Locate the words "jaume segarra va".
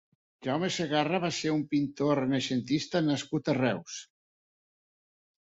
0.45-1.29